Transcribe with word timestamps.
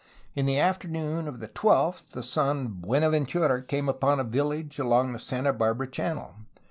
''In 0.35 0.47
the 0.47 0.57
afternoon 0.57 1.27
of 1.27 1.39
the 1.39 1.47
12th 1.47 2.09
the 2.09 2.23
San 2.23 2.69
Buenaventura 2.79 3.61
came 3.61 3.87
upon 3.87 4.19
a 4.19 4.23
village 4.23 4.79
along 4.79 5.13
the 5.13 5.19
Santa 5.19 5.53
Barbara 5.53 5.85
Channel. 5.91 6.37